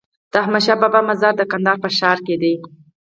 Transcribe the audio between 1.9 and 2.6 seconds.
ښار کی دی